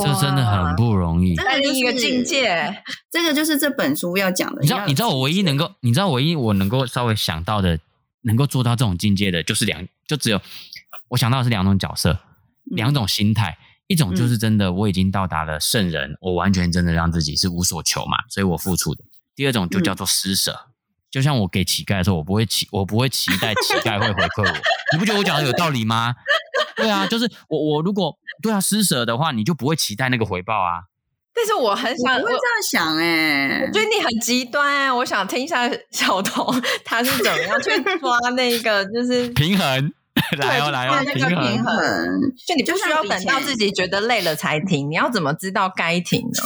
[0.00, 1.34] 这真的很不容易。
[1.34, 4.60] 这是一个境界， 这个就是这本书要讲的。
[4.60, 7.78] 你知道，你知道我唯一能够，你知道唯一我能够稍微想到的，
[8.22, 10.40] 能够做到这种境界的，就是两，就只有
[11.08, 12.18] 我想到的是两种角色，
[12.64, 13.58] 两种心态。
[13.88, 19.04] 一种就是真的，我已经到达了圣人，我完全真的让自己是无所求嘛，所以我付出的。
[19.36, 20.58] 第二种就叫做施舍。
[21.16, 24.54] 就像我给乞丐的时候，我不会期，我不会期待乞丐会回馈我。
[24.92, 26.14] 你不觉得我讲的有道理吗？
[26.76, 30.82] 对啊，就是我我如果对啊施舍的话，你就不会期待那个回报啊。
[31.34, 39.92] 但是我很想，我会这样想哎、欸，我觉得你很极端哎、欸，我想听一下小童他是怎么样去抓那个就是 平衡，
[40.36, 46.42] 来哦来哦，那个平衡，就你不需要等到自己觉得累了才停，你要怎么知道该停呢？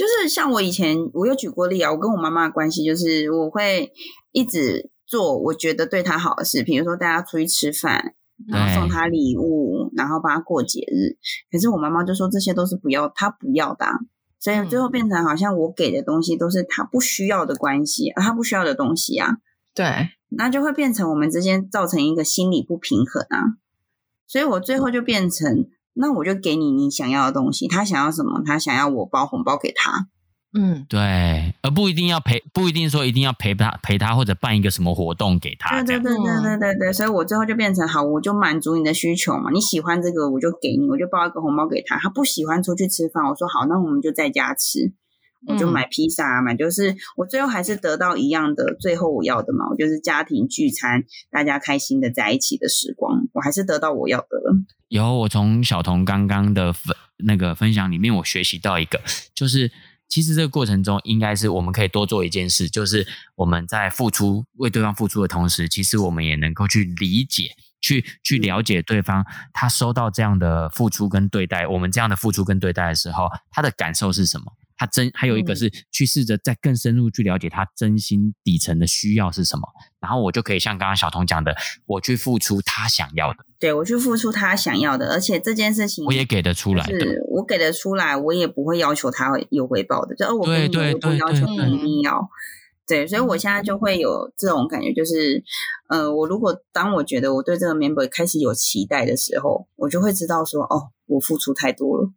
[0.00, 1.92] 就是像我以前，我有举过例啊。
[1.92, 3.92] 我跟我妈妈的关系就是，我会
[4.32, 8.14] 一直做我觉得对她好的事，比如说带她出去吃饭，
[8.48, 11.18] 然后送她礼物，然后帮她过节日。
[11.52, 13.92] 可是我妈妈就说这些都是不要，她不要的啊，
[14.38, 19.36] 所以最后变成好像我给的东西都是她不需要的关系，她不需要的东西啊。
[19.74, 23.60] 对，那就会变成我们之间造成一个心理不平衡啊。
[24.26, 25.68] 所以我最后就变成。
[25.94, 28.42] 那我就给你你想要的东西，他想要什么？
[28.44, 30.08] 他想要我包红包给他，
[30.52, 35.82] 嗯，对，而不一定要陪，不一定说一定要陪他陪他，或者办一个什么活动给他。
[35.82, 39.50] 对对对对对对对，所以我最后就变成好，我就满足你的需求嘛。
[39.52, 41.98] 你喜欢这个，我就给你，我就包一个红包给他。
[41.98, 44.92] 他不喜欢出去吃饭，我说好，那我们就在家吃。
[45.46, 54.54] 我就买披萨啊，买就是我最后还是得到一样的，最后我要的嘛，我就是家庭聚餐，大家开心的在一起的时光，我还是得到我要的了。
[54.90, 59.00] 有，我从小童刚刚的分那个分享里面，我学习到一个，
[59.32, 59.70] 就是
[60.08, 74.52] 其实这个过程中，应该是我们可以多做一件事，就是我们在付出为对方付出的同时，其实我们也能够去理解、去去了解对方，他收到这样的付出跟对待，我们这样的付出跟对待的时候，他的感受是什么？
[74.76, 79.68] 他真还有一个是去试着再更深入去了解他真心底层的需要是什么，
[80.00, 81.54] 然后我就可以像刚刚小童讲的，
[81.86, 92.28] 我去付出他想要的，对，我去付出他想要的，而且这件事情我也给得出来的，是我给得出来，我也不会要求他有回报的，就哦，我给你，我不要求你一定要，
[92.86, 95.42] 对，所以我现在就会有这种感觉，就是，
[95.88, 102.10] 呃，我如果当我觉得我对这个 member 开始有期待的时候，我就会知道说，哦，我付出太多了。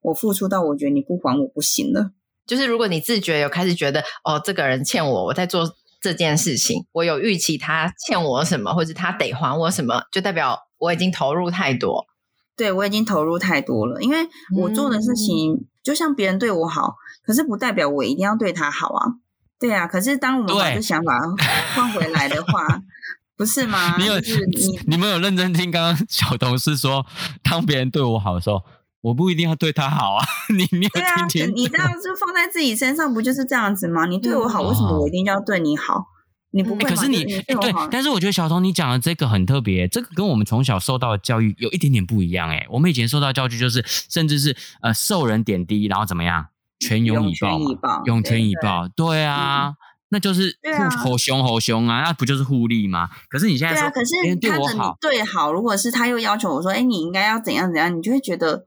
[0.00, 2.12] 我付出到我觉得你不还我不行了，
[2.46, 12.04] 就是如果你自觉有开始觉得哦，这个人欠我，我在做这件事情，我有预期他欠我什么，或者他得还我什么，就代表我已经投入太多。
[12.56, 19.06] 对，我已经投入太多了，因为我做的事情、嗯、就像别人对我好，可是不代表我一定要对他好啊。
[19.60, 21.18] 对啊，可是当我们把这想法
[21.74, 22.66] 换回来的话，
[23.36, 23.96] 不是吗？
[23.98, 27.06] 你有你你们有认真听刚刚小同事说，
[27.42, 28.62] 当别人对我好的时候。
[29.00, 30.90] 我不一定要对他好啊， 你你有
[31.28, 34.06] 听啊，你这样就放在自己身上，不就是这样子吗？
[34.06, 36.06] 你对我好，为什么我一定要对你好？
[36.50, 36.88] 你不会、欸？
[36.88, 42.48] 可是你，你对，对，但是我觉得小童你讲的这个很特别，这个跟我们从小受到的教育有一点点不一样。
[42.48, 46.46] 哎，我们以前受到教育就是，甚至是呃受人点滴，然后怎么样，
[46.80, 47.34] 全有以
[47.80, 49.74] 报，涌泉以报，对啊，
[50.08, 50.58] 那就是
[51.04, 53.10] 好凶好凶啊，那不就是互利吗？
[53.28, 58.64] 可是你现在说，可是他的你对好，如果是他又要求我说，哎，你应该要怎样怎样，你就会觉得。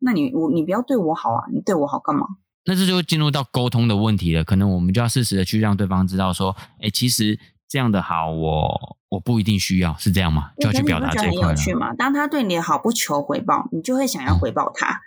[0.00, 1.44] 那你我你不要对我好啊！
[1.52, 2.26] 你对我好干嘛？
[2.64, 4.44] 那这就会进入到沟通的问题了。
[4.44, 10.50] 可能我们就要适时的去让对方知道说，哎，其实这样的好我，我我不一定需要，是这样吗？
[10.60, 11.48] 就要去表达这一块。
[11.48, 11.94] 很有趣吗？
[11.94, 14.88] 当他对你的好不求回报，你就会想要回报他。
[14.88, 15.00] 嗯、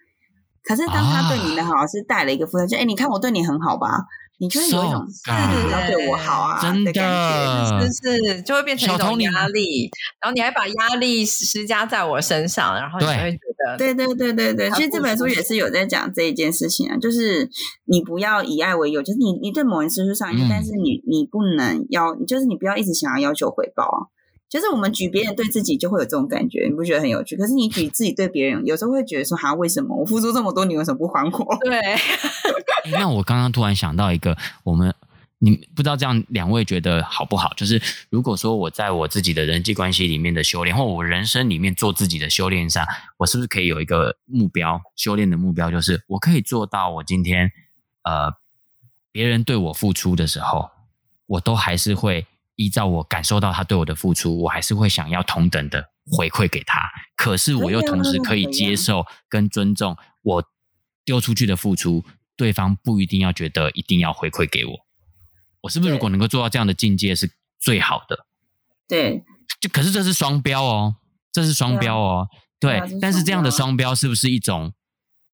[0.64, 4.06] 可是当他对你的好是带了一个负担，啊、就哎，你看我对你很好吧？
[4.38, 5.30] 你就会有一种是
[5.70, 9.88] 要对我好啊，真的，是是，就会变成一种压力，
[10.20, 17.48] 然后你还把压力施加在我身上，然后你就会觉得，对对对对对，其实这本书也是有在讲这一件事情啊，就是
[17.86, 24.10] 你不要以爱为由，就是你你对某人施出善意，但是你你不能要，就是你不要一直想要要求回报啊，
[24.52, 27.38] 就是我们举别人对自己就会有这种感觉，你不觉得很有趣？
[27.38, 31.58] 可是你举自己对别人，有时候会觉得说，哈，为什么我付出这么多，你为什么不还我？
[31.64, 31.80] 对。
[32.92, 34.94] 那我刚刚突然想到一个，我们。
[35.44, 37.52] 你不知道这样两位觉得好不好？
[37.56, 37.82] 就是
[38.12, 42.86] 如果说我在我自己的人际关系里面的修炼，或我人生里面做自己的修炼上，
[43.18, 44.80] 我是不是可以有一个目标？
[44.96, 47.52] 修炼的目标就是我可以做到，我今天
[48.04, 48.32] 呃
[49.12, 50.70] 别人对我付出的时候，
[51.26, 56.82] 我都还是会依照我感受到他对我的付出，我还是会想要同等的回馈给他。
[57.16, 60.44] 可是我又同时可以接受跟尊重我
[61.04, 62.04] 丢出去的付出，
[62.36, 64.74] 对方不一定要觉得一定要回馈给我。
[65.62, 68.26] 我是不是如果能够做到这样的境界是最好的？
[68.88, 69.24] 对，
[69.60, 70.96] 就可是这是双标哦，
[71.32, 72.28] 这是双标哦，
[72.60, 72.80] 对。
[72.80, 74.74] 对，但是这样的双标是不是一种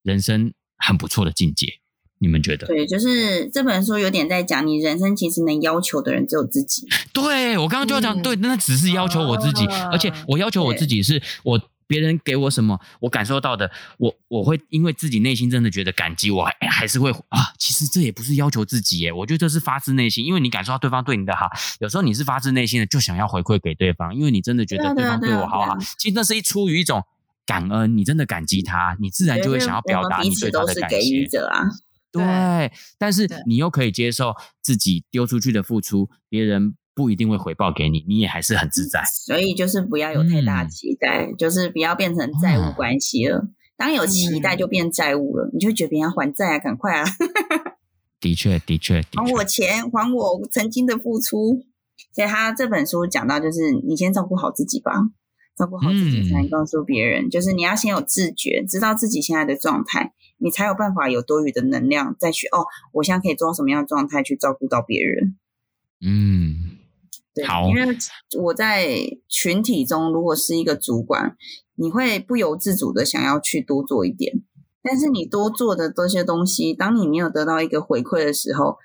[0.04, 1.80] 人生很不错的境界？
[2.20, 2.68] 你们觉得？
[2.68, 6.88] 对，就是这本书有点在讲，你人生其实能要求的人只有自己。
[7.14, 11.62] 对，我刚刚就要讲，嗯、对，那只是要求我自己，啊、而且我要求我自己是我。
[11.90, 17.54] 别人给我什么，我感受到的，我我会因为自己内心真的觉得感激，我还还是会啊。
[17.58, 21.48] 其实这也不是要求自己耶，我觉得这是发自内心，因为你感受到对方对你的好，
[21.80, 25.78] 有时候你是发自内心的就想要回馈给对方，因为你真的觉得对方对我好好。
[25.98, 27.02] 其实那是一出于一种
[27.46, 31.26] 感恩，你真的感激他，你自然就会想要表达你对他的感谢。
[32.18, 36.76] 对，但是你又可以接受自己丢出去的付出，别人。
[36.98, 39.04] 不一定会回报给你，你也还是很自在。
[39.06, 43.38] 所以就是不要有太大期待，嗯、就是不要变成债务关系了。
[43.38, 47.06] 哦、当有期待就变债务了，嗯、你就觉得别人要还债啊，赶快啊！
[48.20, 51.64] 的确，的确，还我钱，还我曾经的付出。
[52.16, 54.92] 所以他这本书讲到，就是你先照顾好自己吧，
[55.58, 57.26] 照顾好自己才能告诉别人。
[57.26, 65.36] 嗯、就是你要先有自觉，知道自己现在的状态，你才有办法有多余的能量再去哦，我现在可以做到什么样的状态去照顾到别人。
[66.02, 66.78] 嗯。
[67.34, 67.96] 对，因为
[68.42, 68.98] 我在
[69.30, 71.38] 群体中，如果是一个主管，
[71.76, 74.42] 你会不由自主的想要去多做一点，
[74.82, 78.80] 但是你多做的这些东西，当你没有得到一个回馈的时候，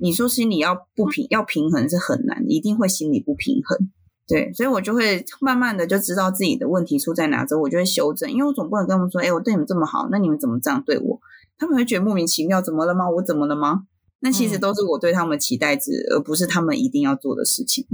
[0.00, 3.90] 你说心里要不平要平衡是很难，一定会心里不平衡。
[4.30, 11.20] 对，所以我就会慢慢的就知道自己的问题出在哪，之后我就会修正，因为我总不能跟他们说，哎，我对你们这么好，那你们怎么这样对我？
[11.58, 13.10] 他们会觉得莫名其妙，怎么了吗？
[13.10, 13.86] 我怎么了吗？
[14.20, 17.86] 那其实都是我对他们的期待值，嗯、而不是他们一定要做的事情。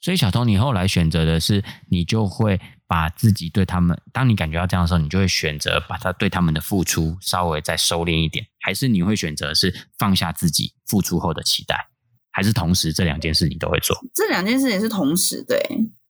[0.00, 11.88] 所以小彤，你后来选择的是，你就会把自己对他们，当你感觉到这样的时候，你就会选择把他对他们的付出稍微再收敛一点，还是你会选择是放下自己付出后的期待，
[12.30, 13.96] 还是同时这两件事你都会做？
[14.14, 15.58] 这两件事也是同时，对，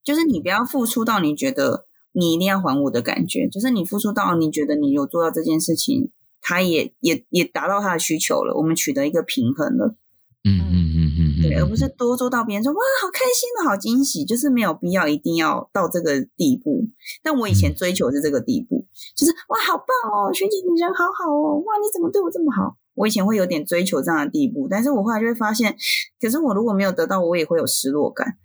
[0.04, 6.10] 就是你不要付出到你觉得你一定要还我的感觉，就是你付出到你觉得你有做到这件事情。
[6.42, 9.94] 他也也也达到他的需求了，我们取得一个平衡了，
[10.42, 16.88] 嗯嗯嗯嗯，对，而不是多做到别人说哇好开心的好惊喜，就是没有必要一定要到这个地步。
[17.22, 22.78] 但我以前追求是这个地步，就是哇好棒哦，学姐你人好好哦，哇你怎么对我这么好？
[23.00, 25.74] 我以前会有点追求这样的地步，但是我后来就会发现，
[26.20, 28.36] 可是我如果没有得到，我也会有失落感，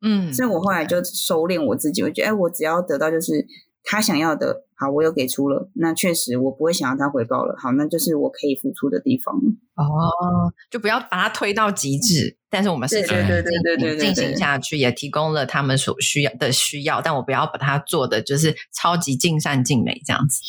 [0.00, 3.46] 嗯，所以我后来就收敛我自己，我觉得哎，我只要得到就是
[3.84, 4.64] 他想要的。
[4.74, 7.54] 好，我有给出了，那确实我不会想要他回报了。
[7.56, 9.32] 好，那就是我可以付出的地方。
[9.76, 12.36] 哦，就不要把它推到极致。
[12.52, 20.42] 但是我们是对对对对进行下去，也提供了他们所需要的需要，但我不要把它做的就是超级尽善尽美这样子。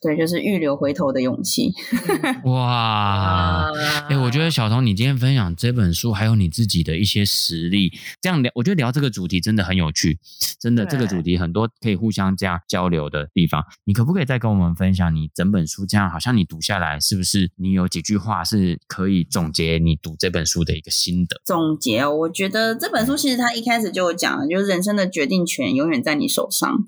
[0.00, 1.74] 对，就是预留回头的勇气。
[2.46, 3.72] 哇，
[4.08, 10.20] 哎、欸，我觉得小彤，你今天分享这本书，还有你自己的一些实例，这样聊，我觉得聊这个主题真的很有趣，
[10.60, 13.64] 真的这个主题很多可以互相这样交流的地方。
[13.82, 21.36] 你可不可以再跟我们分享你整本书这样，好像你读下来，是不是你有几句话是可以总结你读这本书的一个心得？
[21.48, 26.86] 总结哦，我觉得这本书其实它一开始就有讲了，就是人生的决定权永远在你手上。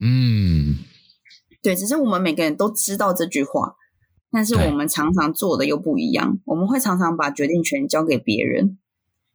[0.00, 0.76] 嗯，
[1.62, 3.74] 对，只是我们每个人都知道这句话，
[4.30, 6.38] 但是我们常常做的又不一样。
[6.46, 8.78] 我们会常常把决定权交给别人，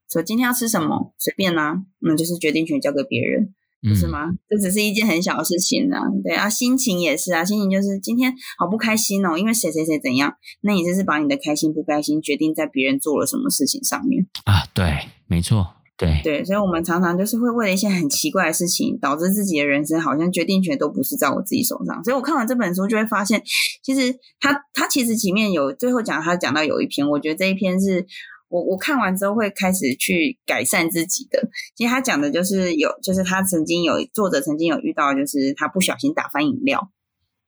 [0.09, 3.53] 说今天要吃什么随便啦、啊，那就是决定权交给别人。
[3.87, 4.29] 不是吗？
[4.49, 5.99] 这只是一件很小的事情啊。
[6.23, 14.63] 对啊，心情也是啊，心情就是今天好不开心哦，因为谁谁谁怎样，那你就是把你的开心不开心决定在别人做了什么事情上面啊。
[14.73, 15.67] 对，没错，
[15.97, 22.03] 对对，所以我们常常就是会为了一些很奇怪的事情，导致自己的人生好像决定权都不是在我自己手上。
[22.03, 23.43] 所以我看完这本书就会发现，
[23.83, 28.05] 其实他他其实前面有最后讲他讲到有一篇，我觉得这一篇是。
[28.53, 31.49] 我我看完之后会开始去改善自己的。
[31.75, 36.91] 其实他讲的就是有，就是他曾经有作者曾经有遇到，就是他不小心打翻饮料，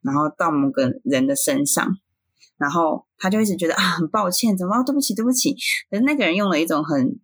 [0.01, 1.88] 然后到某个人的身上，
[2.58, 5.56] 然后他就一直觉得啊很抱歉，怎么对不起对不起。
[5.91, 7.20] 可是那个人用了一种很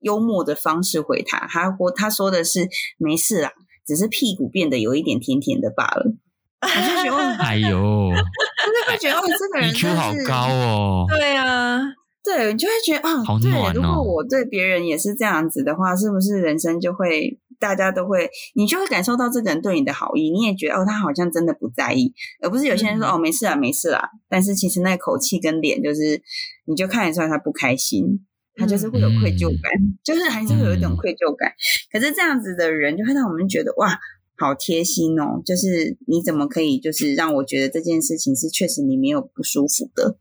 [0.00, 3.52] 幽默的方式回他，他或他说的是没事啦，
[3.86, 6.14] 只是屁股变得有一点甜甜的罢了。
[6.62, 11.06] 我就觉得， 哎呦，真的会觉得哦，这个人 EQ 好高哦。
[11.10, 11.78] 对啊，
[12.24, 13.72] 对，你就会觉得啊，好暖哦。
[13.72, 24.08] 对，如果我对别人也是这样子的话，是不是人生就会大家都会，你就会感受到这个人对你的好意，你也觉得哦，他好像真的不在意，而不是有些人说、嗯、哦，没事啊，没事啦。
[24.28, 26.22] 但是其实那口气跟脸，就是
[26.66, 31.50] 你就看得出来他不开心，他就是会有愧疚感，嗯、 就是还是会有一种愧疚感。
[31.50, 31.54] 嗯、
[31.92, 33.98] 可是这样子的人，就会让我们觉得哇。
[34.38, 35.40] 好贴心哦！
[35.44, 40.16] 就是你怎么可以，就是让我觉得这件事情是确实你没有不舒服的。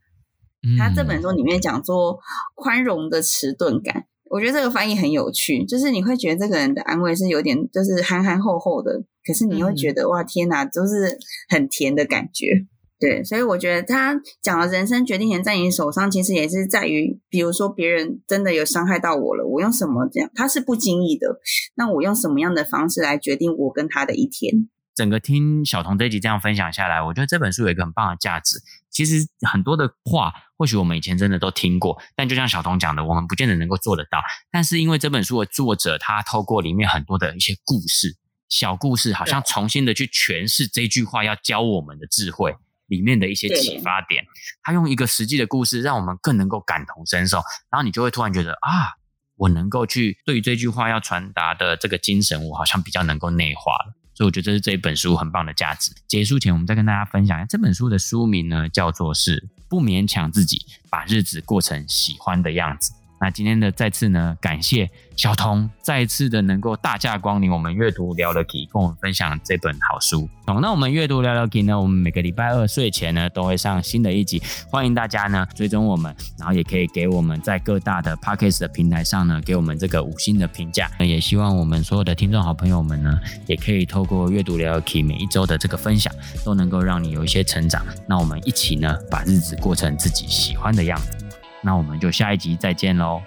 [0.64, 2.20] 嗯、他这本书里面讲做
[2.56, 5.66] 宽容的迟钝感，我觉得这个翻译很有趣。
[5.66, 11.18] 就是你会觉得这个人的安慰是有点，就是憨憨厚厚的，可是你会觉得、嗯、哇，天哪，就是
[11.50, 12.66] 很甜的感觉。
[13.00, 20.30] 对，所以我觉得他讲的人生决定权在你手上，其实也是在于，比如说别人真的有伤害到我了，我用什么这样？
[20.36, 21.40] 他是不经意的，
[21.74, 24.70] 那我用什么样的方式来决定我跟他的一天？
[24.96, 28.62] 整个听小童这一集这样分享下来，我觉得这本书有一个很棒的价值。
[28.90, 34.22] 其实很多的话，或许我们以前真的都听过，但就像小童讲的，我们不见得能够做得到。
[34.52, 38.18] 但是因为这本书的作者，他透过里面很多的一些故事、
[38.50, 42.56] 小故事，好像重新的去诠释这句话要教我们的智慧。
[42.88, 44.26] 里面的一些启发点，
[44.62, 47.38] 他用一个实际的故事，让我们更能够感同身受，
[47.72, 49.00] 然后你就会突然觉得啊，
[49.38, 53.94] 我能够去对于这句话要传达的这个精神，我好像比较能够内化了。
[54.22, 55.92] 所以我觉得这是这一本书很棒的价值。
[56.08, 62.92] 结束前，我们再跟大家分享一下这本书的书名呢，叫做是不勉强自己，把日子过成喜欢的样子。
[63.22, 70.28] 那今天的再次呢，感谢小童再次的能够大驾光临我们阅读聊了 KEY，跟我们分享这本好书。
[70.48, 74.42] 好，那我们阅读聊了 KEY 呢，我们每个礼拜二睡前呢都会上新的一集，
[74.72, 80.90] 欢迎大家呢追踪我们，然后也可以给我们在各大的 Podcast 的平台上呢给我们这个五星的评价。
[80.98, 86.12] 那也希望我们所有的听众好朋友们呢，也可以透过阅读聊了 KEY 每一周的这个分享，
[86.44, 87.86] 都能够让你有一些成长。
[88.08, 91.31] 那我们一起呢把日子过成自己喜欢的样子。
[91.62, 93.22] 那我们就下一集再见喽。